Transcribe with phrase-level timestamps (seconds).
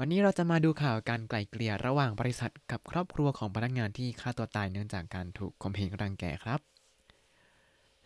[0.00, 6.60] วันนี้เราจะมาดูข่าวการไกล่เกลี่ยระหว่างบริษัทกับครอบครัวของพนักงานที่ฆ่าตัวตายเนื่องจากการถูกข่มเหงรังแกครับ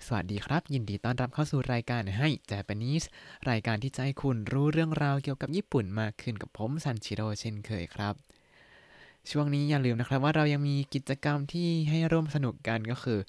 [0.06, 3.06] สวัสดีครับ ยินดีต้อนรับเข้าสู่รายการให้ Japanese
[3.50, 8.14] รายการที่จะให้คุณรู้เรื่องราวเกี่ยวกับญี่ปุ่นมากขึ้นกับผมซันชิโร่เช่นเคยครับ
[9.30, 13.20] ช่วงนี้อย่าลืมนะครับว่าเรายังมีกิจกรรมที่ให้ร่วมสนุกกันก็คือ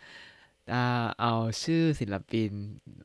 [0.71, 1.33] อ่าเอา
[1.63, 2.51] ชื่อศิลปิน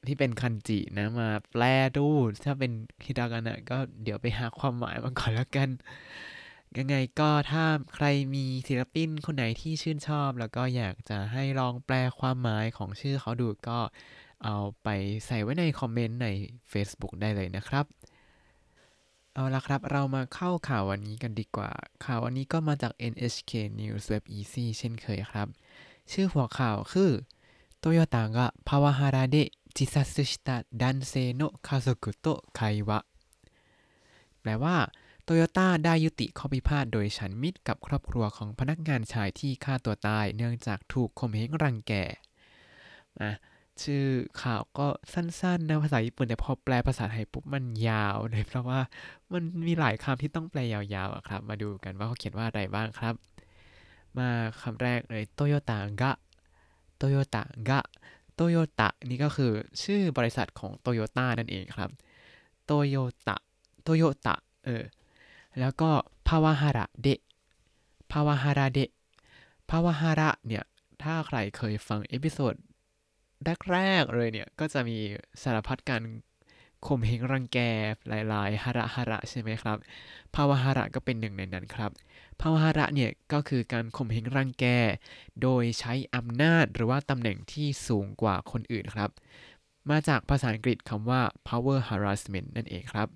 [0.06, 1.62] ที่เป็นคันจินะมาแปล
[1.96, 2.06] ดู
[2.44, 2.72] ถ้าเป็น
[3.04, 5.68] ฮิดากานะก็เดี๋ยวไปหาความหมายมาก่อนแล้วกัน
[6.78, 7.64] ยังไงก็ถ้า
[7.94, 13.78] ใครมีศิลปินคนไหนที่ชื่นชอบ แล้วก็อยากจะให้ลองแปลความหมายของชื่อเขาดูก็
[14.44, 14.88] เอาไป
[15.26, 16.28] ใส่ไว้ในคอมเมนต์ใน
[16.72, 17.84] Facebook ได้เลยนะครับ
[19.34, 21.70] เอาละครับเรามาเข้าข่าววันนี้กันดีกว่า
[22.04, 25.48] ข่าววันนี้ก็มาจาก NHK News Web Easy เช่นเคยครับ
[26.12, 27.10] ชื่อหัวข่าวคือ
[27.87, 33.05] โตโยต้าがパワハラで自殺した男性の家族と会話
[34.41, 34.77] แปลว่า
[35.23, 41.93] โตโยต้าได้ยุติข้อพิพาทโดยฉันมิตรกับครอบครัวของพนักงานชายที่ฆ่าตัวตาย เนื่องจากถูกข่มเหงรังแก
[43.21, 43.31] อ่ะ
[43.81, 44.05] ชื่อ
[44.41, 48.79] ข่าวก็สั้นๆนะภาษาญี่ปุ่นแต่พอแปลภาษาไทยปุ๊บมันยาวเลยเพราะว่า
[49.31, 53.13] มันมีหลายคำที่ต้องแปลยาวๆอะครับ มาดูกันว่าเขาเขียนว่าอะไรบ้างครับ
[54.17, 54.29] มา
[54.61, 56.11] คำแรกเลยโตโยต้ากะ
[56.98, 57.80] โตโยต้ากะ
[58.34, 61.90] โตโยต้านี่ก็คือชื่อบริษัทของโตโยต้านั่นเองครับ
[62.64, 62.96] โตโย
[63.26, 63.36] ต้า
[63.82, 64.84] โตโยต้าเออ
[65.60, 65.90] แล้วก็
[66.28, 70.64] パワハラで パワハラで パワハラ เนี่ย
[71.02, 72.54] ถ้าใครเคยฟัง episode
[73.72, 74.98] แรกๆเลยเนี่ย ก็จะมี
[75.42, 76.02] สารพัดการ
[76.86, 77.58] ข่มเหงรังแก
[78.08, 79.76] หลายๆハラ ハラใช่ไหมครับ
[80.34, 81.90] ภาวะฮาระก็เป็นหนึ่งในนั้นครับ
[82.40, 84.64] ภาวะฮาระเนี่ยก็คือการข่มเหงรังแก
[85.42, 89.10] โดยใช้อำนาจหรือว่าตำแหน่งที่สูงกว่าคนอื่นครับ
[89.90, 93.08] มาจากภาษาอังกฤษคำว่า power harassment นั่นเองครับ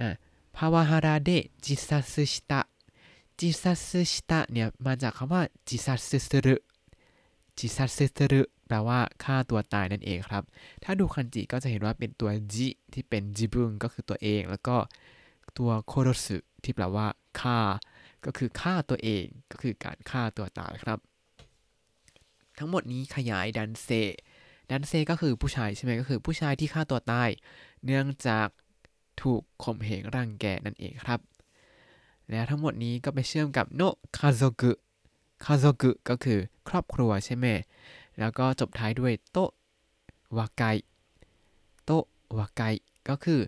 [0.00, 0.08] อ่า
[0.56, 1.30] ภาวะฮาราเด
[1.64, 2.60] จิซัสชิตะ
[3.38, 6.56] จิซัสชิตะเนี่ยมาจากคำว่าจิซัสสึรุ
[7.58, 10.42] จิซัสสึรุ แปลว่าฆ่าตัวตายนั่นเองครับ
[10.84, 14.76] ถ้าดูคันจิก็จะเห็นว่าเป็นตัวจิที่เป็นจิบุงก็คือตัวเอง แล้วก็
[15.58, 17.06] ตัวโคโรสึที่แปลว่า
[17.40, 17.58] ฆ่า
[18.24, 20.98] ก็คือฆ่าตัวเองก็คือการฆ่าตัวตายครับ
[22.58, 23.88] ทั้งหมดนี้ขยายดันเซ
[24.70, 27.30] ดันเซก็คือผู้ชายใช่ไหมก็คือผู้ชายที่ฆ่าตัวตาย
[27.84, 28.48] เนื่องจาก
[29.22, 31.20] ถูกข่มเหงรังแกนั่นเองครับ
[32.30, 33.82] และทั้งหมดนี้ก็ไปเชื่อมกับโน
[34.16, 34.72] คาโซกุ
[35.44, 36.38] คาโซกุก็คือ
[36.68, 37.46] ครอบครัวใช่ไหม
[38.20, 39.38] แล้วก็จบท้ายด้วยโต
[40.36, 40.62] วาไก
[41.84, 41.90] โต
[42.38, 42.62] วาไก
[43.08, 43.40] ก็คือ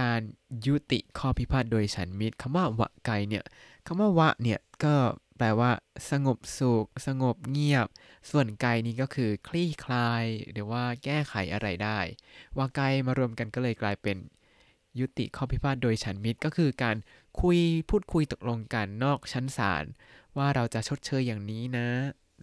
[0.00, 0.20] การ
[0.66, 3.44] ยุติข้อพิพาทโดยฉันมิตรคำว่าวะไกเนี่ย
[3.86, 4.94] คำว่าวะเนี่ยก็
[5.38, 5.70] แปลว่า
[6.10, 7.86] สงบสุขสงบเงียบ
[8.30, 11.98] ส่วนไกนี้ก็คือคลี่คลาย หรือว่าแก้ไขอะไรได้
[12.58, 14.16] วาไกมารวมกันก็เลยกลายเป็น
[15.00, 16.96] ยุติข้อพิพาทโดยฉันมิตรก็คือการ
[17.40, 17.58] คุย
[17.90, 19.84] พูดคุยตกลงกันนอกชั้นศาล
[20.36, 21.88] ว่าเราจะชดเชยอย่างนี้นะ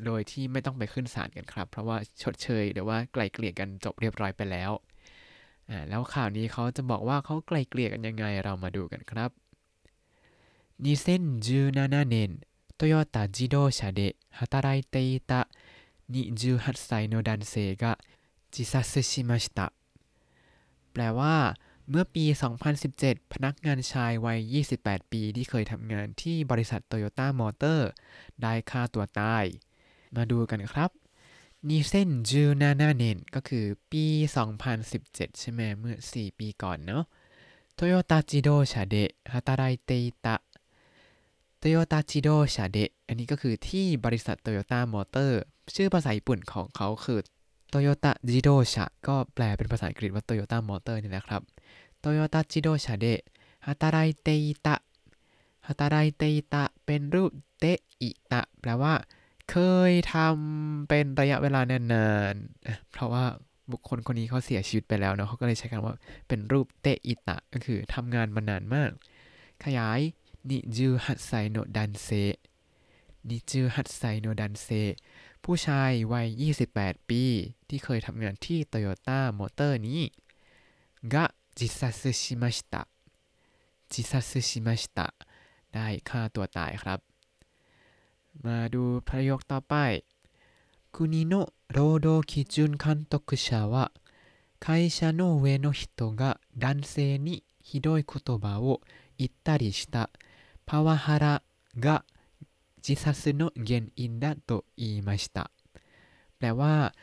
[0.04, 4.70] โดยที่ไม่ต้องไปขึ้นศาลกันครับ เพราะว่าชดเชยหรือว่าไกลเกลี่ยกันจบเรียบร้อยไปแล้ว
[5.70, 9.30] อ่าแล้วข่าวนี้เขาจะบอกว่าเขาไกลเกลี่ยกันยังไงเรามาดูกันครับ
[10.84, 12.16] 2017年
[12.78, 15.48] トヨタ自動車で働いていた
[16.10, 17.98] 28歳の男性が
[18.50, 19.72] 自殺しました
[20.92, 21.36] แปลว่า
[21.90, 22.24] เมื่อปี
[22.78, 24.38] 2017 พนักงานชายวัย
[24.76, 27.90] 28 ปีที่เคยทำงานที่บริษัทโตโยต้ามอเตอร์
[28.42, 29.44] ได้ฆ่าตัวตาย
[30.15, 30.91] มาดูกันครับ
[31.67, 34.05] นี่เส้นจูนานาเนนก็คือปี
[34.73, 37.03] 2017 ใช่ไหมเมื่อ 4 ปีก่อนเนาะ
[37.75, 39.91] トヨタ自動車で働いて
[40.25, 45.41] いた トヨタ自動車でอันนี้ก็คือที่บริษัทโตโยต้ามอเตอร์
[45.75, 47.19] ชื่อภาษาญี่ปุ่นของเขาคือ
[47.69, 51.41] トヨタ自動車 ก็แปลเป็นภาษาอังกฤษว่าโตโยต้ามอเตอร์นี่แหละครับ
[51.99, 57.65] トヨタ自動車で働いていた 働いていたเป็นรูปて
[58.01, 58.93] いた แปลว่า
[59.49, 59.57] เค
[59.89, 63.25] ยทำเป็นระยะเวลานานๆ เพราะว่า
[63.71, 65.95] บุคคลคนนี้เขาเสียชีวิตไปแล้วเนาะเขาก็เลยใช้คำว่า
[66.27, 68.91] เป็นรูปていた ก็คือทำงานมานานมาก
[69.63, 69.99] ขยาย
[70.49, 74.67] 二十八歳の男性 二十八歳の男性
[75.43, 76.27] ผู้ชายวัย
[76.69, 77.23] 28 ปี
[77.69, 80.01] ที่เคยทำงานที่โตโยต้ามอเตอร์นี้
[81.13, 82.81] が自殺しました
[83.91, 85.07] จิซาซึชิมาชิตะ
[85.73, 87.08] ได้ฆ่าตัวตายครับ
[88.46, 89.74] มาดูประโยคต่อไป
[90.92, 93.90] 国の労働基準監督者は
[94.60, 98.80] 会社の上の人が男性にひどい言葉を
[99.18, 100.10] 言ったりした
[100.66, 101.42] パワハラ
[101.78, 102.04] が
[102.86, 105.50] 自殺の原因だと言いました
[106.38, 106.94] แปลว่า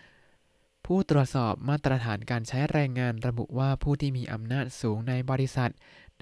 [0.84, 5.72] ผู้ตรวจสอบมาตรฐานการใช้แรงงานระบุว่าผู้ที่มีอำนาจสูงในบริษัท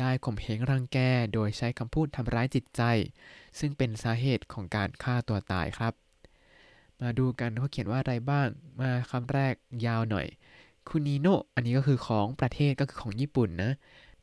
[0.01, 0.99] ได้ข่มเหงรังแก
[1.35, 2.83] โดยใช้คำพูดทำร้ายจิตใจ
[3.59, 5.95] ซึ่งเป็นสาเหตุของการฆ่าตัวตายครับ
[7.01, 8.49] มาดูกันเขาเขียนว่าอะไรบ้าง
[8.81, 9.55] มาคำแรก
[9.87, 10.27] ยาวหน่อย
[10.89, 13.73] คุนิโนอันนี้ก็คือของประเทศก็คือของญี่ปุ่นนะ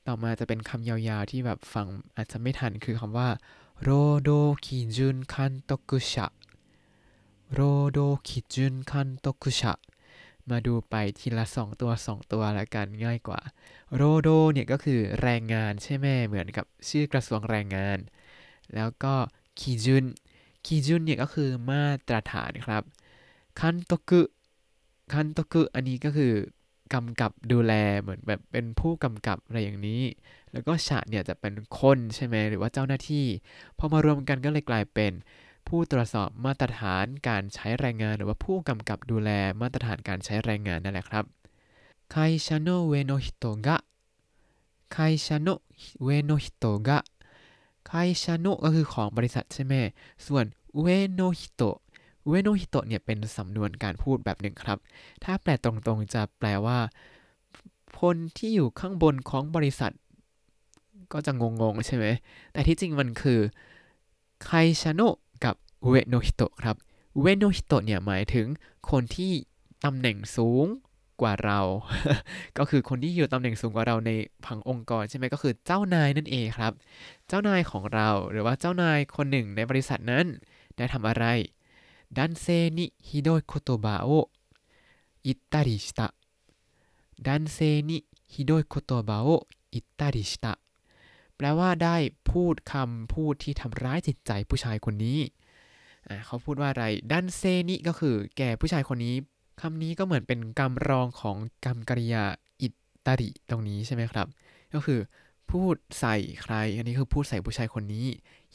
[0.08, 3.30] ต่อมาจะเป็นคำยาวๆที่แบบฟังอาจจะไม่ทันคือคำว่า
[3.82, 3.90] โร
[4.22, 4.30] โด
[4.66, 6.28] คิจุนคันโตกุชะ
[7.54, 7.60] โร
[7.92, 9.74] โดคิจุนคันโตกุชะ
[10.50, 13.42] มาดูไปทีละสองตัวสองตัวละกันง่ายกว่า
[13.96, 17.98] โรโดเนี่ยก็คือแรงงานใช่ไหมเหมือนกับชื่อกระทรวงแรงงาน
[18.76, 19.14] แล้วก็
[19.60, 20.06] คิจุน
[20.66, 22.84] คิจุนเนี่ยก็คือมาตรฐานครับ
[23.60, 24.22] คันโตกุ
[25.14, 26.34] คันโตกุอันนี้ก็คือ
[26.94, 30.02] กำกับดูแลเหมือนแบบเป็นผู้กำกับอะไรอย่างนี้
[30.52, 33.26] แล้วก็ฉะเนี่ยจะเป็นคนใช่ไหมหรือว่าเจ้าหน้าที่
[33.78, 35.12] พอมารวมกันก็เลยกลายเป็น
[35.69, 39.31] ผู้ตรวจสอบมาตรฐานการใช้แรงงาน หรือว่าผู้กำกับดูแล
[39.61, 41.25] มาตรฐานการใช้แรงงานนั่นแหละครับ
[42.15, 43.69] 会社の上の人が
[44.95, 45.61] 会社の
[46.01, 46.91] 上の人が
[47.89, 49.75] 会社のก็คือของบริษัทใช่ไหม
[50.27, 50.45] ส่วน
[50.75, 51.43] 上の人
[52.29, 54.79] เวโนฮิโตะเนี่ยเป็นสำนวนการพูดแบบหนึ่งครับ
[55.25, 56.79] ถ้าแปลตรงๆจะแปลว่า
[58.01, 59.93] คนที่อยู่ข้างบนของบริษัท
[61.13, 61.43] ก็จะง
[61.73, 62.07] งๆใช่ไหม
[62.53, 63.41] แต่ที่จริงมันคือ
[64.45, 64.51] ไค
[64.81, 65.30] ชาโนะกับ
[65.90, 66.76] เวโนฮิโตะครับ
[67.22, 68.48] เวโนฮิโตะเนี่ยหมายถึง
[68.90, 69.34] คนที่
[69.86, 70.66] ตำแหน่งสูง
[71.22, 71.60] กว่าเรา
[72.58, 74.12] ก็คือคนที่อยู่ตำแหน่งสูงกว่าเราใน
[74.46, 76.74] ผังองค์กรใช่ไหมก็คือเจ้านายนั่นเองครับ
[77.28, 80.26] เจ้านายของเราหรือว่าเจ้านายคนหนึ่งในบริษัทนั้น
[80.78, 81.26] ได้ทำอะไร
[82.18, 86.08] 男性にひどい言葉を言ったりした
[87.26, 90.54] 男性にひどい言葉を言ったりした
[91.36, 91.98] แปลว่าได้
[92.30, 95.20] พูดคำพูดที่ทำร้ายจิตใจผู้ชายคนนี้
[96.26, 99.16] เขาพูดว่าอะไรดันเซนิก็คือ แก่ผู้ชายคนนี้
[99.62, 102.24] คำนี้ก็เหมือนเป็นกรรมรองของกรรมกริยา
[102.62, 102.68] อิ
[103.06, 104.28] ตาริตรงนี้ใช่ไหมครับ
[104.74, 105.00] ก็คือ
[105.52, 108.06] พูดใส่ใคร อันนี้คือพูดใส่ผู้ชายคนนี้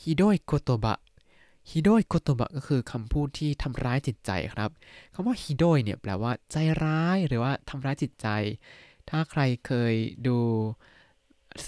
[0.01, 0.99] ฮิโดยโกโตบะ
[1.71, 4.71] ฮิโดยโคโตบะก็คือคำพูดที่ทำร้ายจิตใจครับ
[5.15, 8.27] คำว่าฮิโดยเนี่ยแปลว่าใจร้ายหรือว่าทำร้ายจิตใจ
[9.09, 9.95] ถ้าใครเคย
[10.27, 10.39] ดู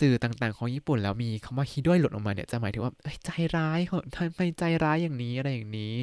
[0.00, 2.92] สื่อต่างๆ ของญี่ปุ่นแล้วมีคำว่าฮิโดยหลุดออกมาเนี่ยจะหมายถึงว่า
[3.24, 3.80] ใจร้าย
[4.14, 5.94] ทำไมใจร้ายอย่างนี้อะไรอย่างนี้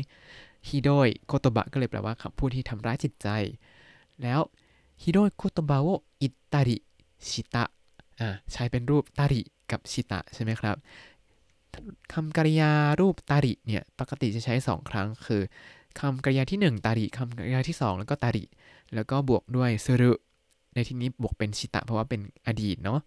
[0.67, 3.27] ฮิโดยโคโตบะก็เลยแปลว่าคำพูดที่ทำร้ายจิตใจ
[4.21, 4.41] แล้ว
[5.01, 5.87] ฮิโดยโคโตบะโอ
[6.21, 6.77] อิตาริ
[7.29, 7.65] ชิตะ
[8.19, 9.41] อ่าใช้เป็นรูปตาริ
[9.71, 10.75] กับชิตะใช่ไหมครับ
[12.13, 15.41] คำกริยารูปตาริเนี่ยปกติจะใช้ 2 ครั้งคือ
[15.99, 18.43] คำกริยาที่ 1 ตาริคำกริยาที่ 2 แล้วก็ตาริ
[18.95, 20.11] แล้วก็บวกด้วยซึรุ
[20.73, 22.99] ในที่นี้บวกเป็นชิตะเพราะว่าเป็นอดีตเนาะ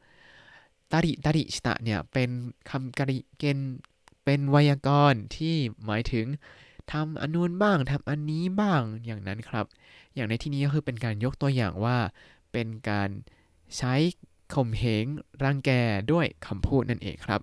[0.93, 2.31] ตาริตาริชิตะเนี่ยเป็น
[2.71, 3.77] คำกริเกณฑ์
[4.25, 5.55] เป็นไวยากรณ์ที่
[5.85, 6.27] หมายถึง
[6.93, 9.67] ทำอันนู้นบ้างทำอันนี้บ้างอย่างนั้นครับ
[10.15, 11.99] อย่างในที่นี้ก็คือเป็นการยกตัวอย่างว่า
[12.53, 13.09] เป็นการ
[13.77, 13.95] ใช้
[14.55, 15.05] ข่มเหง
[15.45, 15.71] รังแก
[16.13, 17.41] ด้วยคำพูดนั่นเองครับ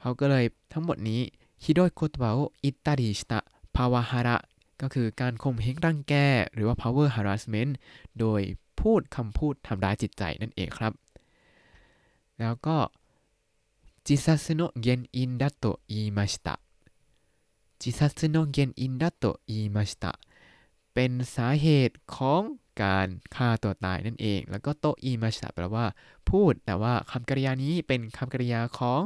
[0.00, 1.20] เขาก็เลยทั้งหมดนี้
[1.62, 4.36] ฮิโดยโคตบะโอ言ったりした パワハラ
[4.82, 6.14] ก็คือการข่มเหงรังแก
[6.54, 7.72] หรือว่า power harassment
[8.20, 8.40] โดย
[8.80, 10.92] พูดคำพูดทำร้ายจิตใจนั่นเองครับ
[12.39, 12.77] แล้วก็
[14.05, 16.55] จิซัสโนเกนอินดัตโตอิมาชิตะ
[17.81, 20.11] จิซัสโนเกนอินดัตโตอิมาชิตะ
[20.93, 22.41] เป็นสาเหตุของ
[22.81, 25.85] การฆ่าตัวตายนั่นเอง แล้วก็โตอีมาชะแปลว่า
[26.29, 29.01] พูด แต่ว่าคำกริยานี้เป็นคำกริยาของ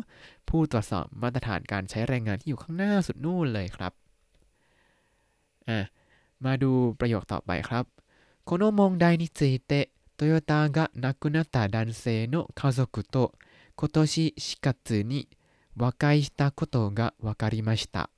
[0.50, 3.94] ผู้ตรวจสอบมาตรฐานการใช้แรงงานที่อยู่ข้างหน้าสุดนู่นเลยครับ
[5.70, 5.80] อ่ะ
[6.46, 7.86] มาดูประโยคต่อไปครับ
[8.48, 9.72] この問題について
[10.18, 13.34] トヨタが亡くなった男性の家族と
[13.76, 15.28] 今年4月に
[15.76, 18.10] 和解したことが分かりました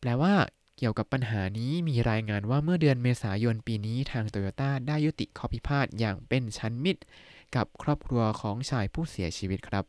[0.00, 7.02] แปลว่าเกี่ยวกับปัญหานี้มีรายงานว่าเมื่อเดือนเมษายนปีนี้ทางโตโยต้าได้ยุติข้อพิพาทอย่างเป็นชั้นมิตร
[7.56, 9.84] กับครอบครัวของชายผู้เสียชีวิตครับ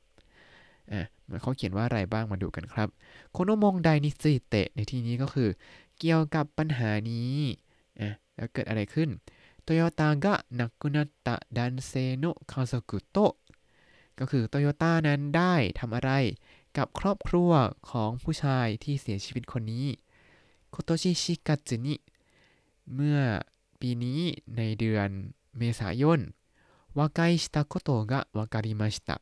[0.92, 1.02] อ่ะ
[1.42, 2.90] เขาเขียนว่าอะไรบ้างมาดูกันครับ
[3.32, 5.50] โคโนมงไดนิซิเตะในที่นี้ก็คือ
[6.00, 7.36] เกี่ยวกับปัญหานี้
[8.00, 9.10] อ่ะแล้วเกิดอะไรขึ้น
[9.65, 13.33] โตโยต้ากะนักกุนัตตะดันเซโนคาซกุโตะ
[14.19, 16.11] ก็คือโตโยต้านั้นได้ทำอะไร
[16.77, 17.51] กับครอบครัว
[17.91, 19.87] ของผู้ชายที่เสียชีวิตคนนี้
[20.71, 21.95] โคโตชิชิกัจินิ
[22.95, 23.19] เมื่อ
[23.81, 24.21] ปีนี้
[24.57, 25.09] ในเดือน
[25.59, 26.21] เมษายน
[26.99, 29.17] วาไกชิตะโคโตะวาการิมาชิตะ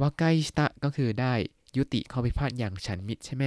[0.00, 1.34] วาไกชิตะก็คือได้
[1.76, 3.44] ยุติข้อพิพาทอย่างฉันมิตรใช่ไหม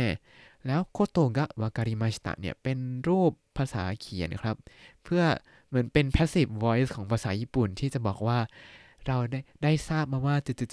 [0.66, 4.58] แล้วโคโตะกะวาการิมาชิตะเนี่ยเป็นรูปภาษาเขียนครับ
[5.04, 5.24] เพื่อ
[5.72, 8.40] เหมือนเป็น passive voice ของภาษาญี่ปุ่นที่จะบอกว่า
[9.08, 10.64] เราได้ได้ทราบมาว่าจุ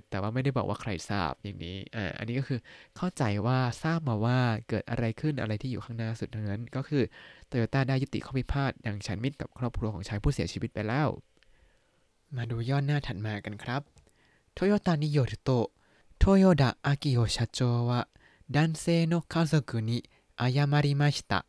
[0.00, 2.60] ดๆๆๆแต่ว่าไม่ได้บอกว่าใครทราบอย่างนี้ อ่า อันนี้ก็คือ
[2.96, 7.02] เข้าใจว่าทราบมาว่าเกิดอะไรขึ้นอะไรที่อยู่ข้างหน้าสุดทั้นั้น ก็คือ
[7.46, 11.08] โตโยต้าได้ยุติข้อพิพาทอย่างฉันมิตรกับครอบครัวของชายผู้เสียชีวิตไปแล้ว
[12.36, 13.82] มาดูย่อหน้าถัดมากันครับ
[14.52, 21.40] トヨタによると豊田章男社長は男性の家族に謝りました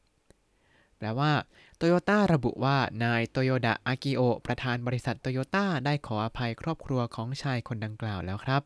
[0.98, 1.32] แปลว่า
[1.84, 8.62] โตโยต้าระบุว่านายโตโยดะอากิโอประธานบริษัทโตโยต้าได้ขออภัยครอบครัวของชายคนดังกล่าวแล้วครับ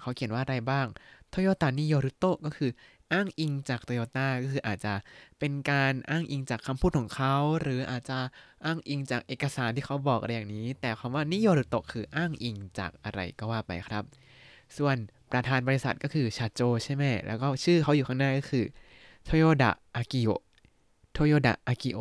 [0.00, 0.86] เขาเขียนว่าอะไรบ้าง
[1.28, 2.70] โตโยต้านิโยรุโตก็คือ
[3.12, 4.94] อ้างอิงจากโตโยต้าก็คืออาจจะ
[5.38, 8.18] เป็นการอ้างอิงจากคำพูดของเขา หรืออาจจะ
[8.64, 14.04] อ้างอิงจากเอกสารที่เขาบอกอะไรอย่างนี้ แต่คำว่านิโยรุโตคืออ้างอิงจากอะไรก็ว่าไปครับ
[14.76, 14.96] ส่วน
[15.32, 18.64] ประธานบริษัทก็คือชาโจใช่ไหมแล้วก็ชื่อเขาอยู่ข้างหน้าก็คือ
[19.24, 20.30] โตโยดะอากิโอ
[21.14, 21.98] โตโยดะอากิโอ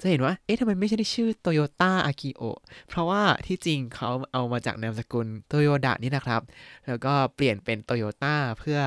[0.00, 2.42] จะเห็นว่า เอ๊ะทำไมไม่ใช่ชื่อโตโยต้าอากิโอ
[2.88, 6.42] เพราะว่าที่จริงเขาเอามาจากนามสกุลโตโยดะนี่นะครับ
[6.86, 8.80] แล้วก็เปลี่ยนเป็นโตโยต้าเพื่อ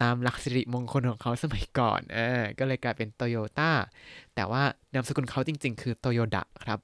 [0.00, 3.70] ตามหลักสิริมงคลของเขาสมัยก่อนอ่าก็เลยกลายเป็นโตโยต้า
[4.34, 4.62] แต่ว่า
[4.94, 6.78] นามสกุลเขาจริง ๆ คือโตโยดะครับ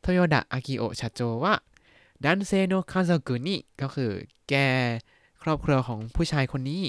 [0.00, 1.54] โตโยดะอากิโอชาโจว่า
[2.24, 4.10] ดันเซโนคาซากุนิก็คือ
[4.48, 4.54] แก
[5.42, 6.82] ครอบครัวของผู้ชายคนนี้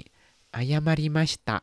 [0.55, 1.57] อายามาริมาชิตะ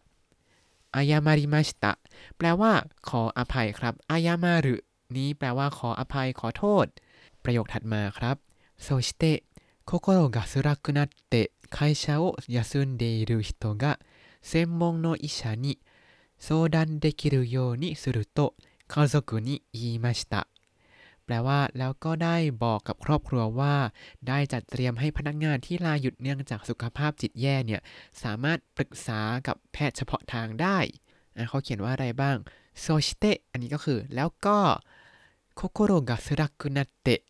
[0.95, 1.93] อายามาริมาชิตะ
[2.37, 2.71] แปลว่า
[3.07, 4.75] ขออภัยครับอายามารุ
[5.15, 6.85] นี้แปลว่าขออภัยขอโทษ
[7.43, 8.35] ประโยคถัดมาครับ
[8.83, 9.39] โซชิเตะ
[9.85, 13.99] 心が辛くなって会社を休んでいる人が
[14.41, 15.79] 専門の医者に
[16.39, 18.55] 相談できるようにすると
[18.87, 20.47] 家族に言いました
[21.26, 23.74] แปลว่าแล้วก็ได้บอกกับครอบครัวว่า
[24.28, 27.80] ได้จัดเตรียมให้พนักงานที่ลาหยุดเนื่องจากสุขภาพจิตแย่เนี่ย
[28.22, 30.78] สามารถปรึกษากับแพทย์เฉพาะทางได้
[31.48, 32.36] เขาเขียนว่าอะไรบ้าง
[32.80, 34.58] โซชิเตะอันนี้ก็คือ แล้วก็
[35.54, 37.20] โคโคโรกะสรักุนัตเตะ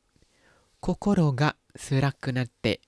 [0.81, 1.50] โคโคโรกะ
[1.85, 2.79] สรักุนัตเตะ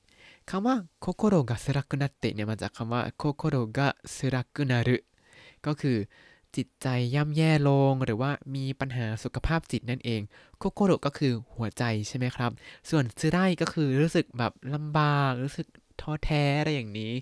[0.51, 4.97] คำว่าโคโคโรกะสรักุนัตเตะเนี่ยมาจากคำว่าโคโคโรกะสรักุนารุ
[5.67, 5.97] ก็คือ
[6.57, 10.21] จิตใจย่ำแย่ลงหรือว่ามีปัญหาสุขภาพจิตนั่นเอง
[10.59, 12.51] โคโคโรก็คือหัวใจใช่ไหมครับ
[12.91, 15.67] ส่วนซึไรก็คือรู้สึกแบบลำบากรู้สึก
[16.01, 17.13] ท้อแท้อะไรอย่างนี้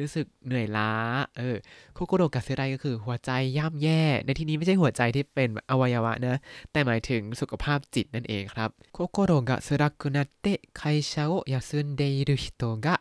[0.00, 0.92] รู้สึกเหนื่อยล้า
[1.38, 1.56] เออ
[1.94, 6.40] 心がつらい ก็คือหัวใจย่ำแย่ ในที่นี้ไม่ใช่หัวใจที่เป็นอวัยวะนะ
[6.72, 10.82] แต่หมายถึงสุขภาพจิตนั่นเองครับ心がつらくなって
[11.12, 12.96] 会社を休んでいる人が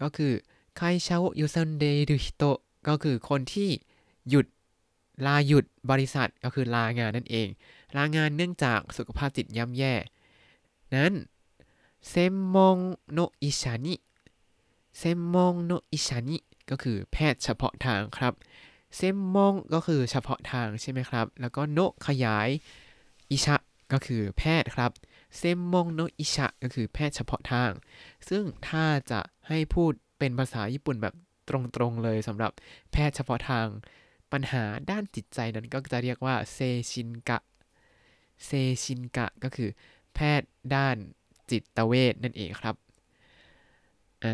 [0.00, 0.32] ก็คือ
[0.76, 2.42] 会社を休んでいる人
[2.88, 3.70] ก็คือคนที่
[4.30, 4.46] หยุด
[5.26, 7.48] ลาหยุดบริษัทก็คือลางานนั่นเอง
[7.96, 9.94] ลางานเนื่องจากสุขภาพจิตย่ำแย่
[10.94, 11.12] นั้น
[12.08, 12.76] เซมมง
[13.12, 13.94] โนอิชานิ
[14.98, 16.36] เซมมงโนอิชานิ
[16.70, 18.34] ก็คือแพทย์เฉพาะทางครับ
[18.96, 22.48] เซมมงก็คือเฉพาะทางใช่ไหมครับ แล้วก็โนขยาย
[23.30, 23.56] อิชะ
[23.92, 24.90] ก็คือแพทย์ครับ
[25.36, 27.70] เซมมงโนอิชะก็คือแพทย์เฉพาะทาง
[28.28, 31.14] ซึ่งถ้าจะให้พูดเป็นภาษาญี่ปุ่นแบบ
[31.48, 32.52] ตรงๆเลยสำหรับ
[32.92, 33.66] แพทย์เฉพาะทาง
[34.32, 36.58] ปัญหาด้านจิตใจนั้นก็จะเรียกว่าเซ
[36.90, 38.50] 神科 精
[38.84, 39.68] 神科 ก็คือ
[40.14, 40.96] แพทย์ด้าน
[41.50, 42.74] จิตเวชนั่นเองครับ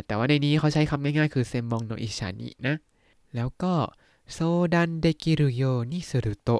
[0.06, 2.76] แต่ว่าในนี้เขาใช้คำง่ายๆ คือ専門の医者に นะ
[3.34, 3.74] แล้วก็
[4.32, 4.38] 相
[4.74, 6.50] 談できるようにすると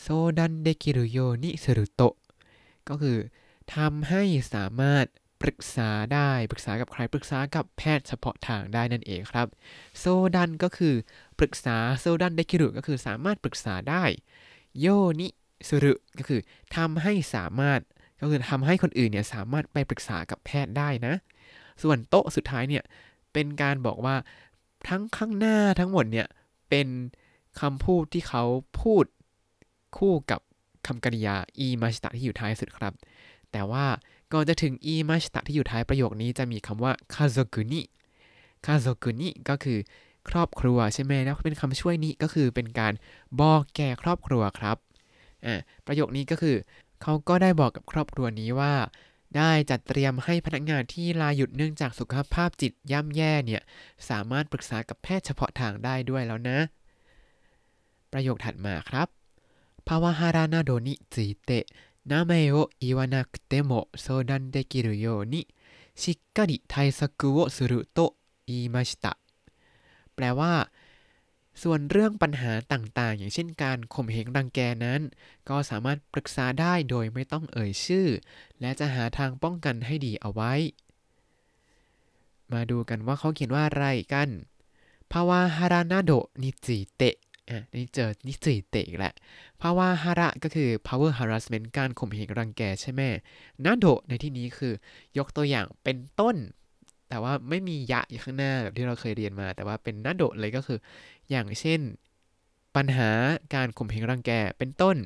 [0.00, 0.06] 相
[0.38, 2.02] 談できるようにすると
[2.88, 3.18] ก็คือ
[3.74, 5.06] ทำให้สามารถ
[5.42, 9.46] ปรึกษาได้ปรึกษากับใครปรึกษากับแพทย์เฉพาะทางได้นั่นเองครับ
[9.98, 10.04] โซ
[10.34, 10.94] ดันก็คือ
[11.38, 14.04] ปรึกษาโซดันเดกิรุก็คือสามารถปรึกษาได้
[14.80, 14.86] โย
[15.20, 15.28] นิ
[15.68, 16.40] สุรุก็คือ
[16.76, 17.80] ทำให้สามารถ
[18.20, 21.14] ก็คือทำให้คนอื่นเนี่ยสามารถไปปรึกษากับแพทย์ได้นะ
[21.82, 22.84] ส่วนโต๊ะสุดท้ายเนี่ย
[23.32, 24.16] เป็นการบอกว่า
[24.88, 26.26] ทั้งข้างหน้าทั้งหมดเนี่ย
[26.70, 26.88] เป็น
[27.60, 28.42] คำพูดที่เขา
[28.80, 29.04] พูด
[29.98, 30.40] คู่กับ
[30.86, 32.94] คำกริยาอีมาชิตะที่อยู่ท้ายสุดครับ
[33.52, 33.86] แต่ว่า
[34.32, 37.82] ก่อนจะถึงอีมาชิตะที่อยู่ท้ายประโยคนี้จะมีคำว่าคาโซกุนิ
[38.66, 39.78] คาโซกุนิก็คือ
[40.28, 42.92] ครอบครัวใช่ไหมแล้วเป็นคำช่วยนี้ก็คือเป็นการ
[43.40, 44.76] บอกแก่ครอบครัวครับ
[45.45, 45.55] อ่า
[45.85, 46.55] ประโยคนี้ก็คือ
[47.01, 48.73] เขาก็ได้บอกกับครอบครัวนี้ว่า
[49.37, 53.61] ได้จัดเตรียมให้พนักงานที่ลาหยุดเนื่องจากสุขภาพจิตย่ำแย่เนี่ย
[54.09, 56.59] สามารถปรึกษากับแพทย์เฉพาะทางได้ด้วยแล้วนะ
[58.11, 59.07] ประโยคถัดมาครับ
[59.87, 61.65] ภาวะฮารานาโดนิจิเตะ
[62.11, 65.47] 名前を言わなくても相談できるように
[65.95, 69.17] しっかり対策をすると言いました
[70.15, 70.69] แปลว่า
[71.62, 75.00] ส่วนเรื่องปัญหาต่างๆ อย่างเช่นการข่มเหงรังแกนั้น
[75.48, 78.06] ก็สามารถปรึกษาได้โดยไม่ต้องเอ่ยชื่อ
[78.60, 80.52] และจะหาทางป้องกันให้ดีเอาไว้
[82.52, 84.28] มาดูกันว่าเขาเขียนว่าอะไรกัน
[85.12, 86.12] ภาวะฮารานาโด
[86.42, 87.16] นิจิเตะ
[87.50, 89.14] อะนี่เจอนิจิเตะอีกแหละ
[89.62, 93.00] ภาวะฮาระก็คือ power harassment การข่มเหงรังแกใช่ไหม
[93.64, 94.72] นาโดในที่นี้คือ
[95.18, 96.36] ยกตัวอย่างเป็นต้น
[97.10, 100.78] แต่ว่าไม่มียะอยู่ข้างหน้าแบบที่เราเคยเรียนมา แต่ว่าเป็นนาโดเลยก็คือ
[101.30, 101.80] อย่างเช่น
[102.76, 103.10] ปัญหา
[103.54, 104.96] การข่มเหงรังแกเป็นต้น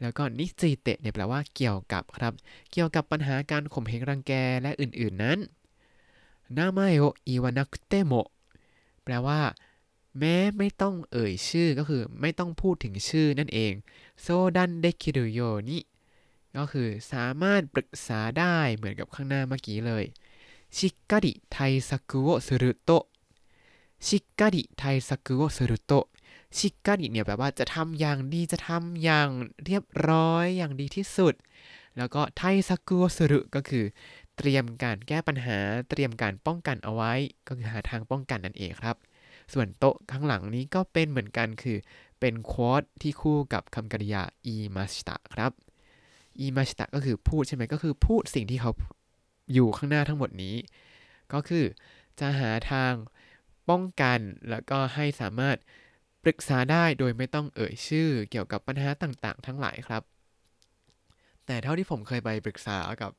[0.00, 2.32] แล้วก็นิจิเตะเนี่ยแปลว่าเกี่ยวกับครับ
[2.72, 5.38] เกี่ยวกับปัญหาการข่มเหงรังแกและอื่นๆนั้น
[6.56, 8.12] นามาโออิวานักเตโม
[9.04, 9.40] แปลว่า
[10.18, 13.72] แม้ไม่ต้องเอ่ยชื่อก็คือไม่ต้องพูดถึงชื่อนั่นเอง
[14.20, 14.26] โซ
[14.56, 15.78] ดันเดคิรุโยนิ
[16.56, 20.04] ก็คือสามารถปรึกษาได้เหมือนกับข้างหน้าเมื่อกี้เลย
[20.76, 21.58] ชิกกะริไท
[21.88, 22.90] ซักุโอสุรุโต
[24.06, 25.92] ชิกกะริไทซักุโอสุรุโต
[26.56, 29.28] ชิกกะริเนี่ยแปลว่าจะทำอย่างดีจะทำอย่าง
[29.64, 31.34] เรียบร้อยอย่างดีที่สุด
[31.96, 33.84] แล้วก็ไทซักุโอสุรุก็คือ
[34.36, 35.58] เตรียมการแก้ปัญหา
[35.90, 37.12] เตรียมการป้องกันเอาไว้
[37.46, 38.96] ก็คือหาทางป้องกันนั่นเองครับ
[39.52, 41.78] ส่วนโต๊ะข้างหลังนี้ก็เป็นเหมือนกันคือ
[42.20, 45.52] เป็นควอตที่คู่กับคำกริยาอีมาชิตะครับ
[46.40, 48.70] อีมาชิตะก็คือพูดใช่ไหมก็คือพูดสิ่งที่เขา
[49.52, 50.56] อยู่ข้างหน้าทั้งหมดนี้
[51.32, 51.64] ก็คือ
[52.20, 52.92] จะหาทาง
[53.70, 55.56] ป้องกันแล้วก็ให้สามารถ
[56.24, 60.02] ปรึกษาได้โดยไม่ต้องเอ่ยชื่อเกี่ยวกับปัญหาต่างๆ ทั้งหลายครับ
[61.46, 63.12] แต่เท่าที่ผมเคยไปปรึกษากับ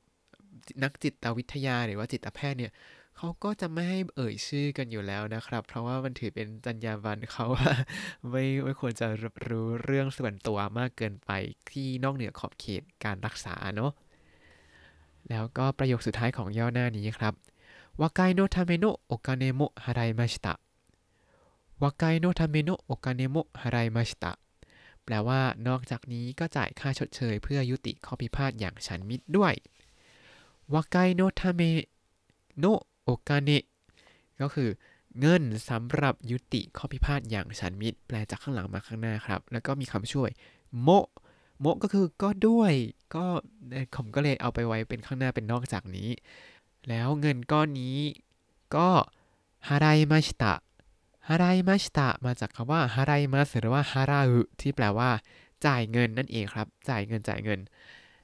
[0.84, 2.74] นักจิตวิทยาหรือว่าจิตแพทย์เนี่ย
[3.18, 7.74] เขาก็จะไม่ให้เอ่ยชื่อกันอยู่แล้วนะครับ เพราะว่ามันถือเป็นจรรยาบรรณเขาว่า
[8.30, 9.08] ไม่ไม่ควรจะ
[9.48, 11.32] รู้เรื่องส่วนตัวมากเกินไป
[11.72, 13.92] ที่นอกเหนือขอบเขตการรักษาเนาะ
[15.30, 17.34] แล้วก็ประโยคสุดท้ายของย่อหน้านี้ครับ
[18.02, 20.54] 和解のためのお金も払いました
[21.82, 24.32] 和解のためのお金も払いました
[25.04, 29.54] แปลว่านอกจากนี้ก็จ่ายค่าชดเชยเพื่อยุติข้อพิพาทอย่างฉันมิตรด้วย
[30.74, 31.62] วากายโนทาเม
[32.60, 32.66] โน
[33.04, 33.64] โอกาเนะ
[34.42, 34.70] ก็คือ
[35.20, 40.30] เงินสำหรับยุติข้อพิพาทอย่างฉันมิตรแปลจากข้างหลังมาข้างหน้าครับ แล้วก็มีคำช่วย
[40.82, 40.90] โม
[41.60, 42.74] โมก็คือก็ด้วย
[43.16, 43.26] ก็
[43.96, 46.10] ผมก็เลยเอาไปไว้เป็นข้างหน้าเป็นนอกจากนี้
[46.90, 47.98] แล้วเงินก้อนนี้
[48.76, 48.90] ก็
[49.68, 50.54] ฮารายมาชิตะ
[51.28, 55.10] ฮารายมาชิตะมาจากคำว่าฮารายมาหรือว่าฮาราอุที่แปลว่า
[55.66, 57.60] จ่ายเงินนั่นเองครับ จ่ายเงินจ่ายเงิน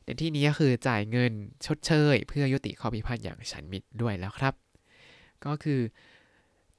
[0.03, 1.31] ในที่นี้ก็คือจ่ายเงิน
[1.65, 4.53] ชดเชย เพื่อยุติข้อพิพาทอย่างฉันมิตรด้วยแล้วครับ
[5.45, 5.81] ก็คือ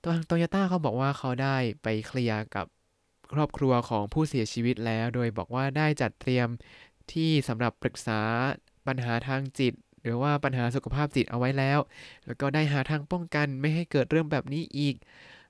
[0.03, 2.67] ตัวทางโตโยต้าเขาบอกว่าเขาได้ไปเคลียร์กับ
[3.33, 6.49] ครอบครัวของผู้เสียชีวิตแล้ว โดยบอกว่าได้จัดเตรียม
[7.14, 8.22] ที่สำหรับปรึกษา
[8.88, 11.80] ปัญหาทางจิต หรือว่าปัญหาสุขภาพจิตเอาไว้แล้ว
[12.26, 14.96] แล้วก็ได้หาทางป้องกันไม่ให้เกิดเรื่องแบบนี้อีก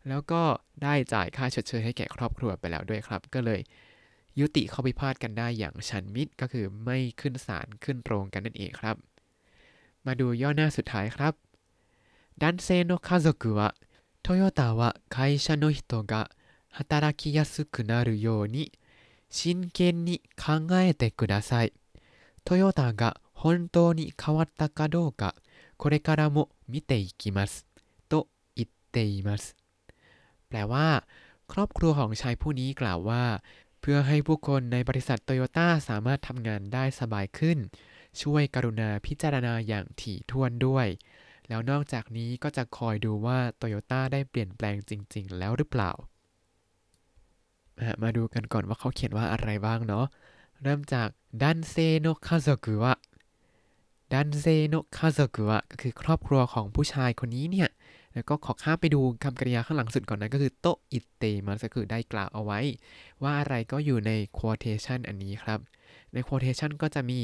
[0.08, 0.41] แล้วก็
[0.84, 3.62] ได้จ่ายค่าชดเชยให้แก่ครอบครัวไปแล้วด้วยครับ ก็เลย
[4.39, 8.95] ยุติข้อพิพาทกันได้อย่างชันมิตรก็คือไม่ขึ้นศาลขึ้นโรงกันนั่นเองครับ
[10.05, 11.34] มาดูย่อหน้าสุดท้ายครับ
[12.41, 13.69] ดันเซโนคาโซกุวะ
[14.21, 14.82] โตโยต้าは
[15.13, 16.13] 会社の人が
[16.77, 18.58] 働きやすくなるように
[19.34, 21.73] 真剣に考えてください。
[22.43, 25.36] トヨタが本当に変わったかどうか、
[25.77, 27.65] これからも見ていきます。
[28.10, 29.55] と言っています。
[30.49, 31.08] แปลว่า
[31.53, 33.23] ครอบครัวของชายผู้นี้กล่าวว่า
[33.82, 37.58] เพื่อให้ผู้คนในบริษัทโตโยต้าสามารถทำงานได้สบายขึ้น
[38.21, 40.88] ช่วยกรุณาพิจารณาอย่างถี่ถ้วนด้วย
[41.49, 45.91] แล้วนอกจากนี้ก็จะคอยดูว่าโตโยต้าได้เปลี่ยนแปลงจริง ๆ แล้วหรือเปล่า
[48.02, 50.06] มาดูกันก่อนว่าเขาเขียนว่าอะไรบ้างเนาะ
[50.62, 51.08] เริ่มจาก
[51.42, 57.68] 男性の家族は 男性の家族は ก็คือครอบครัวของผู้ชายคนนี้เนี่ย
[58.14, 62.60] แล้วก็ขอข้ามไปดูคำกริยาข้างหลังสุดก่อนนะก็คือโตอิเตมันก็คือได้กล่าวเอาไว้
[63.22, 65.58] ว่าอะไรก็อยู่ใน quotation อันนี้ครับ
[66.12, 67.20] ใน quotation ก็จะมี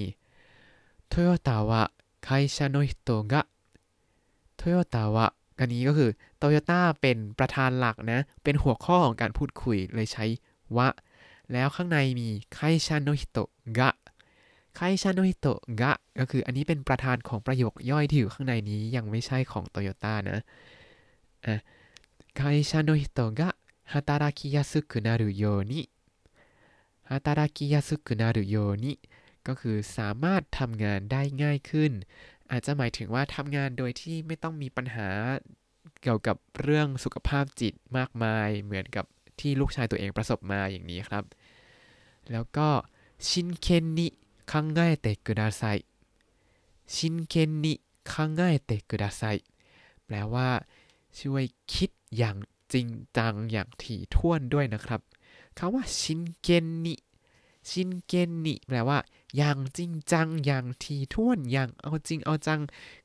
[1.09, 5.27] トヨタは会社の人が トヨタは
[5.61, 10.25] อันนี้ก็คือโตโยต้าเป็นประธานหลักนะ เป็นหัวข้อของการพูดคุยเลยใช้
[10.77, 10.89] は
[11.53, 20.39] แล้วข้างในมี会社の人が 会社の人がก็คืออันนี้เป็นประธานของประโยคย่อยที่อยู่ข้างในนี้ยังไม่ใช่ของโตโยต้านะ
[21.47, 21.55] อะ
[22.37, 23.49] ไคชันโนฮิโตะกะ
[23.93, 25.81] ฮาตาราคิยาสึกุนารุโยนิ
[27.11, 28.93] ฮาตาราคิยาสึกุนารุโยนิ
[29.47, 31.93] ก็คือสามารถทำงานได้ง่ายขึ้น
[32.51, 35.09] อาจจะหมายถึงว่าทำงานโดยที่ไม่ต้องมีปัญหา
[36.03, 39.05] เกี่ยวกับเรื่องสุขภาพจิตมากมาย เหมือนกับ
[39.41, 41.25] ที่ลูกชายตัวเองประสบมาอย่างนี้ครับ
[42.33, 42.69] แล้วก็
[43.29, 44.09] ชินเคนนิ
[44.51, 45.63] คังไงเตกุดาไซ
[46.95, 47.75] ชินเคนนิ
[48.13, 49.23] คังไงเตกุดาไซ
[50.05, 50.49] แปลว่า
[51.19, 52.37] ช่วยคิดอย่าง
[52.73, 55.01] จริงจังอย่างถี่ถ้วนด้วยนะครับ
[55.59, 56.95] คำว่าชินเคนนิ
[57.71, 58.99] ชินเกนนิแปลว่า
[59.38, 62.60] อย่างจริงจัง อย่างทีท่วน อย่างเอาจริงเอาจัง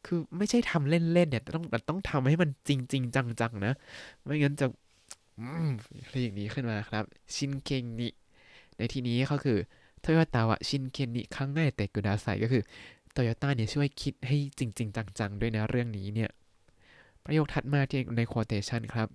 [0.06, 3.74] คือไม่ใช่ทำเล่นๆเนี่ยต้องแต่ต้องทำให้มันจริงจริงจังๆนะ
[4.24, 4.66] ไม่งั้นจะ
[5.38, 5.68] อืม
[6.10, 8.08] เรียกอย่างนี้ขึ้นมาครับ ชินเกนนิ
[8.76, 9.58] ในที่นี้ก็คือ
[10.00, 12.62] โตโยต้าวะชินเกนนิครั้งแรกแต่กุดาไซก็คือ
[13.12, 16.30] โตโยต้าเนี่ยช่วยคิดให้จริงจริงจังๆด้วยนะเรื่องนี้เนี่ย
[17.24, 19.08] ประโยคถัดมาที่ในควอเทชันครับ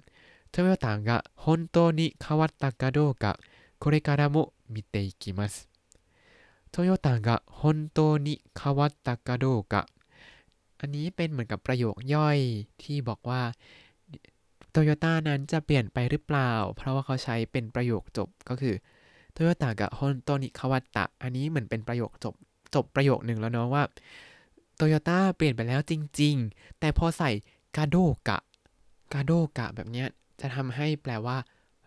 [0.52, 3.34] โตโยต้ากะฮอนโตนิคาวตตากาโดกะ
[3.82, 5.68] これからも見ていきます
[6.72, 9.88] โตโยต้が本当に変わったかどうか
[10.80, 12.40] อันนี้เป็นเหมือนกับประโยคย่อย
[12.84, 13.42] ที่บอกว่า
[14.72, 18.76] โตโยต้านั้นจะเปลี่ยนไปหรือเปล่า เพราะว่าเขาใช้เป็นประโยคจบก็คือ
[19.34, 22.34] โตโยต้กับฮอนโตนิคาวตะอันนี้เหมือนเป็นประโยคจบ
[22.76, 23.84] จบประโยคหนึ่งแล้วเนาะว่า
[24.76, 27.30] โตโยต้าเปลี่ยนไปแล้วจริง ๆ แต่พอใส่
[27.78, 27.96] กาโด
[28.28, 28.38] กะ
[29.14, 30.06] กาโดกะแบบนี้
[30.40, 31.38] จะทำให้แปลว่า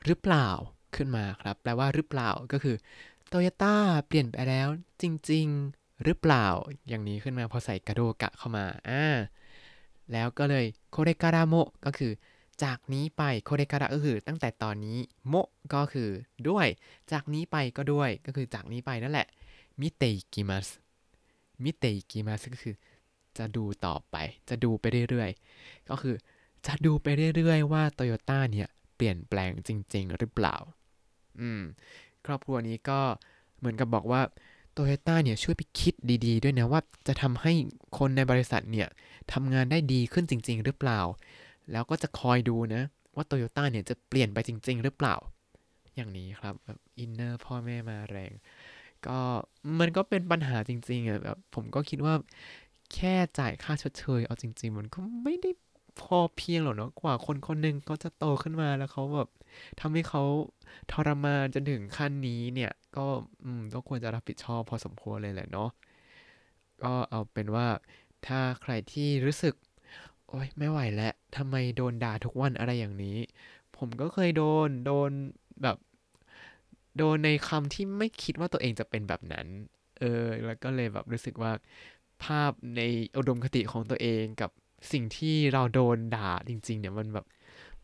[0.05, 0.49] หรือเปล่า
[0.97, 2.77] ขึ้นมาครับ แปลว่าหรือเปล่าก็คือ
[3.36, 3.76] โตโยต้า
[4.08, 4.68] เปลี่ยนไปแล้ว
[5.02, 6.48] จริง ๆ หรือเปล่า
[6.88, 9.04] อย่างนี้ขึ้นมาพอใส่กาโดกะเข้ามาอ่า
[10.12, 12.12] แล้วก็เลยโคเรการาโมก็คือ
[12.64, 15.34] จากนี้ไปโคเรการะก็คือตั้งแต่ตอนนี้โม
[15.74, 16.10] ก็คือ
[16.50, 16.68] ด้วย
[17.12, 19.28] จากนี้ไปก็ด้วยก็คือจากนี้ไปนั่นแหละ
[19.80, 20.68] มิเตกิมัส
[21.64, 22.76] มิเตกิมัสก็คือ
[23.38, 24.16] จะดูต่อไป
[24.50, 26.16] จะดูไปเรื่อยๆ ก็คือ
[26.66, 30.56] จะดูไปเรื่อยๆ ว่าโตโยต้าเนี่ย เปลี่ยนแปลงจริง ๆ หรือเปล่า
[31.42, 31.62] อืม
[32.26, 33.00] ครอบครัวนี้ก็
[33.60, 34.22] เหมือนกับบอกว่า
[34.74, 35.94] โตโยต้าเนี่ยช่วยไปคิด
[36.26, 37.54] ดีๆ ด้วยนะว่าจะทำให้
[37.98, 38.88] คนในบริษัทเนี่ย
[39.34, 41.00] ทำงานได้ดีขึ้นจริง ๆ หรือเปล่า
[41.72, 42.84] แล้วก็จะคอยดูนะ
[43.16, 45.16] ว่าโตโยต้าเนี่ยจะเปลี่ยนไปจริง ๆ หรือเปล่า
[45.96, 48.32] อย่างนี้ครับแบบ inner พ่อแม่มาแรง
[49.08, 49.18] ก็
[49.80, 52.14] มันก็เป็นปัญหาจริงๆอะแบบผมก็คิดว่า
[52.94, 55.52] แค่จ่ายค่าชดเชยเอาจริง ๆ มันก็ไม่ได้
[56.00, 59.30] พอเพียงหรอกเนาะกว่าคนคนหนึ่งเขาจะโตขึ้นมาแล้วเขาแบบ
[59.80, 60.24] ทำให้เขา
[60.92, 63.06] ทรมานจนถึงขั้นนี้เนี่ย ก็
[63.44, 65.70] อืมก็ควรจะรับผิดชอบพอสมควรเลยแหละเนาะ
[66.84, 67.68] ก็เอาเป็นว่า
[68.28, 69.54] ถ้าใครที่รู้สึก
[70.28, 73.18] โอ๊ยไม่ไหวแล้วทำไมโดนด่าทุกวันอะไรอย่างนี้
[73.78, 75.12] ผมก็เคยโดนโดน
[75.64, 75.78] แบบ
[76.98, 79.48] โดนในคำที่ไม่คิดว่าตัวเองจะเป็นแบบนั้น
[80.00, 81.52] เออ แล้วก็เลยแบบรู้สึกว่า
[82.24, 82.82] ภาพใน
[83.18, 84.52] อุดมคติของตัวเองกับ
[84.92, 87.26] สิ่งที่เราโดนด่าจริง ๆ เนี่ยมันแบบ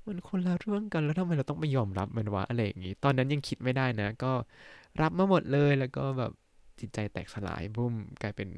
[0.06, 4.32] มันคนละเรื่องกันแล้วทำไมเราต้องไปยอมรับมันวะอะไรอย่างนี้ ตอนนั้นยังคิดไม่ได้นะ ก็
[5.02, 6.32] รับมาหมดเลยแล้วก็แบบ
[6.80, 8.50] จิตใจแตกสลายบุ้มกลายเป็น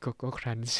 [0.00, 0.78] โกโก้ครันช์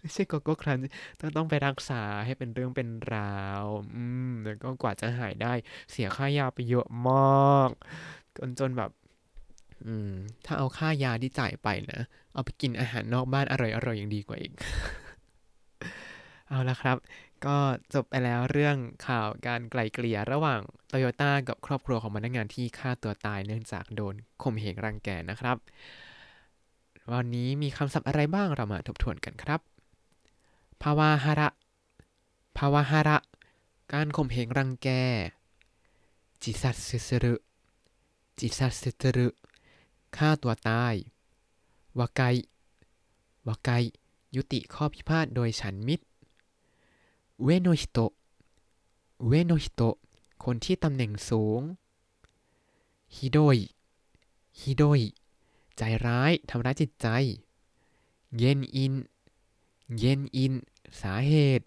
[0.00, 0.78] ไม่ใช่โกโก้ครัน
[1.20, 5.52] ต้องต้องไปรักษาให้เป็นเรื่องเป็นราว อืมแล้วก็กว่าจะหายได้
[5.90, 7.70] เสียค่ายาไปเยอะมาก
[8.36, 8.90] จนจนแบบ
[9.86, 10.12] อืม
[10.46, 12.00] ถ้าเอาค่ายาที่จ่ายไปนะ
[12.32, 14.52] เอาไปกินอาหารนอกบ้านอร่อยอร่อยยังดีกว่าอีก
[16.48, 16.96] เอาละครับ
[17.46, 17.56] ก็
[17.94, 25.56] จบไปแล้วเรื่องข่าวการไกลเกลี่ยระหว่างโตโยต้ากับครอบครัวของพนักงานที่ฆ่าตัวตายเนื่องจากโดนข่มเหงรังแกนะครับ
[27.12, 29.60] วันนี้มีคำศัพท์อะไรบ้างเรามาทบทวนกันครับ
[30.82, 31.48] ภาวะฮาระ
[32.58, 33.18] ภาวะฮาระ
[33.92, 34.88] การข่มเหงรังแก
[36.42, 39.28] 自殺する 自殺する
[40.16, 40.94] ฆ่าตัวตาย
[41.98, 43.70] 和解 和解
[44.36, 46.04] ยุติข้อพิพาทโดยฉันมิตร
[47.44, 47.98] เวโนฮิโต
[49.28, 49.80] เวโนฮิโต
[50.44, 51.60] คนที่ตำแหน่งสูง
[53.16, 53.58] ひどい
[54.60, 55.00] ひどい
[55.76, 57.06] ใจร้ายทำร้ายจิตใจ
[58.38, 58.94] 原因
[59.98, 60.52] 原因
[61.00, 61.66] สาเหตุ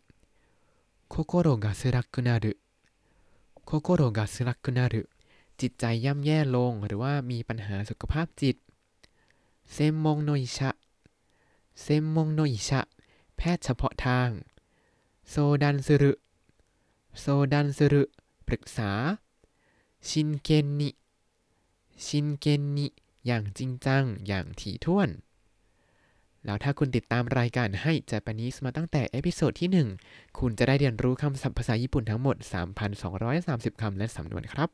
[1.10, 5.02] 心がつらくなる 心がつらくなる
[5.60, 8.56] จิตใจย่ำแย่ลงหรือว่ามีปัญหาสุขภาพจิต
[9.72, 12.82] 専門の医者 専門の医者
[13.36, 14.30] แพทย์เฉพาะทาง
[15.32, 18.04] 相談する 相談する
[18.48, 18.92] ปรึกษา
[20.10, 22.88] 真剣に 真剣に
[23.26, 25.10] อย่างจริงจัง อย่างถี่ถ้วน
[26.46, 29.70] แล้วถ้าคุณติดตามรายการให้ Japanese มาตั้งแต่เอพิโซดที่
[30.06, 32.36] 1 คุณจะได้เรียนรู้คำศัพท์ภาษาญี่ปุ่นทั้งหมด
[33.10, 34.70] 3,230 คำและสำนวนครับ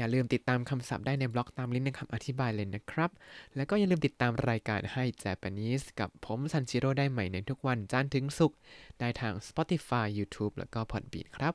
[0.00, 3.10] อย่าลืมติดตามคำศัพท์ได้ในบล็อกตามลิงก์ในคำอธิบายเลยนะครับ
[3.56, 8.58] แล้วก็อย่าลืมติดตามรายการให้ Japanese กับผมซันชิโร่ได้ใหม่ในทุกวันจันทร์ถึงศุกร์
[9.00, 11.54] ได้ทาง Spotify YouTube แล้วก็ Podbean ครับ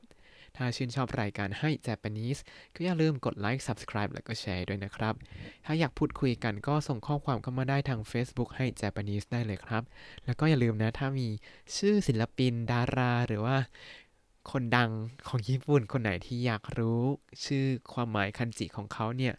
[0.56, 2.40] ถ้าชื่นชอบรายการให้ Japanese
[2.74, 5.14] ก็อย่าลืมกดไลค์ Subscribe แล้วก็แชร์ด้วยนะครับ
[5.64, 9.82] ถ้าอยากพูดคุยกันก็ส่งข้อความเข้ามาได้ทาง Facebook ให้ Japanese ได้เลยครับ
[10.24, 11.28] แล้วก็อย่าลืมนะถ้ามี
[11.76, 13.56] ชื่อศิลปินดาราหรือว่า
[14.52, 14.90] คนดัง
[15.28, 17.02] ของญี่ปุ่นคนไหนที่อยากรู้
[17.44, 19.34] ชื่อความหมายคันจิของเขาเนี่ย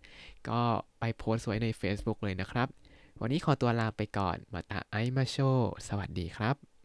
[0.50, 0.62] ก็
[1.00, 2.67] ไปโพสต์ไว้ใน Facebook เลยนะครับ
[3.22, 5.38] วันนี้ขอตัวลาไปก่อน มาตาไอมาโช
[5.88, 6.77] สวัสดีครับ